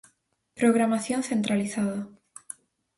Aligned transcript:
Programación 0.59 1.21
centralizada. 1.29 1.99